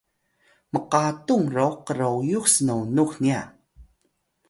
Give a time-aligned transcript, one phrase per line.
[0.73, 3.39] mqatung ro qroyux snonux nya